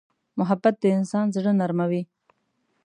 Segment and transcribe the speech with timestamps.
[0.39, 2.03] محبت د انسان زړه نرموي.